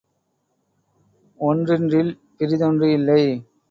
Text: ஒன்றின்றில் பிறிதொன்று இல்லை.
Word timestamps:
ஒன்றின்றில் 1.39 2.11
பிறிதொன்று 2.37 2.89
இல்லை. 2.93 3.23